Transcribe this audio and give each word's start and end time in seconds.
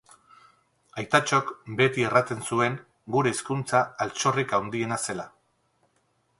Aitatxok 1.01 1.51
beti 1.81 2.07
erraten 2.09 2.41
zuen, 2.49 2.79
gure 3.17 3.35
hizkuntza 3.37 3.85
altxorrik 4.07 4.59
haundiena 4.59 5.01
zela 5.09 5.31